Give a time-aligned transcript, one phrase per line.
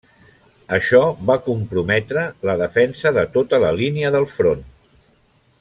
[0.77, 1.01] Això
[1.31, 4.69] va comprometre la defensa de tota la línia del front.